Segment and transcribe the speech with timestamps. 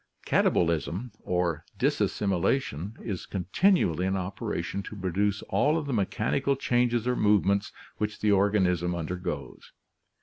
[0.25, 7.07] Katabolism or disassimilation is continually in operation to pro duce all of the mechanical changes
[7.07, 9.73] or movements which the organ ism undergoes.